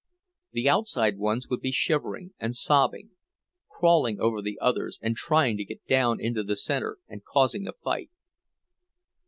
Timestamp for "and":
2.39-2.55, 4.99-5.15, 7.07-7.23